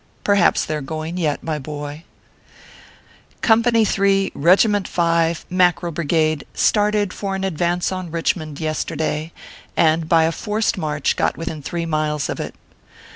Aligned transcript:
Perhaps 0.23 0.65
they 0.65 0.73
re 0.75 0.81
going 0.81 1.15
yet, 1.17 1.43
my 1.43 1.59
boy. 1.59 2.05
Company 3.41 3.85
3, 3.85 4.31
Kegiment 4.31 4.87
5, 4.87 5.45
Mackerel 5.51 5.91
Brigade, 5.91 6.43
started 6.55 7.13
for 7.13 7.35
an 7.35 7.43
advance 7.43 7.91
on 7.91 8.09
Kichmond 8.11 8.59
yesterday, 8.59 9.31
and 9.77 10.09
by 10.09 10.23
a 10.23 10.31
forced 10.31 10.75
march 10.75 11.15
got 11.15 11.37
within 11.37 11.61
three 11.61 11.85
miles 11.85 12.29
of 12.29 12.39
it. 12.39 12.55